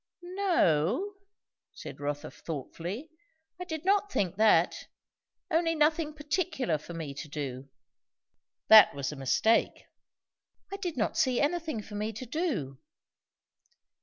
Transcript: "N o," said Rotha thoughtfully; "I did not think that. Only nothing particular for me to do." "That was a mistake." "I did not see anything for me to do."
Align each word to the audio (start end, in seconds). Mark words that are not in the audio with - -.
"N 0.23 0.39
o," 0.39 1.13
said 1.73 1.99
Rotha 1.99 2.31
thoughtfully; 2.31 3.11
"I 3.61 3.65
did 3.65 3.85
not 3.85 4.11
think 4.11 4.35
that. 4.37 4.87
Only 5.51 5.75
nothing 5.75 6.11
particular 6.15 6.79
for 6.79 6.95
me 6.95 7.13
to 7.13 7.27
do." 7.27 7.69
"That 8.67 8.95
was 8.95 9.11
a 9.11 9.15
mistake." 9.15 9.83
"I 10.73 10.77
did 10.77 10.97
not 10.97 11.17
see 11.19 11.39
anything 11.39 11.83
for 11.83 11.93
me 11.93 12.13
to 12.13 12.25
do." 12.25 12.79